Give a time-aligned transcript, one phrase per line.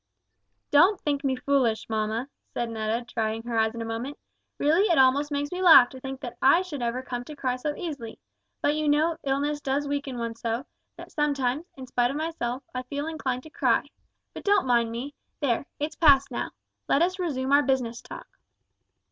[0.71, 4.17] "Don't think me foolish, mamma," said Netta, drying her eyes in a moment;
[4.57, 7.55] "really it almost makes me laugh to think that I should ever come to cry
[7.55, 8.17] so easily;
[8.63, 10.65] but you know illness does weaken one so,
[10.97, 13.89] that sometimes, in spite of myself, I feel inclined to cry.
[14.33, 16.49] But don't mind me; there, it's past now.
[16.89, 18.27] Let us resume our business talk."